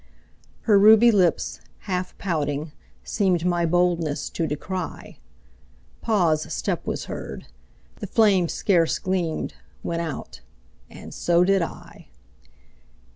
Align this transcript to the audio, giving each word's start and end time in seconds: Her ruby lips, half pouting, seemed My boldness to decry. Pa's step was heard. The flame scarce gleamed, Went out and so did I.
Her 0.61 0.79
ruby 0.79 1.11
lips, 1.11 1.61
half 1.81 2.17
pouting, 2.17 2.71
seemed 3.03 3.45
My 3.45 3.67
boldness 3.67 4.31
to 4.31 4.47
decry. 4.47 5.19
Pa's 6.01 6.51
step 6.51 6.87
was 6.87 7.05
heard. 7.05 7.45
The 7.97 8.07
flame 8.07 8.47
scarce 8.49 8.97
gleamed, 8.97 9.53
Went 9.83 10.01
out 10.01 10.41
and 10.89 11.13
so 11.13 11.43
did 11.43 11.61
I. 11.61 12.07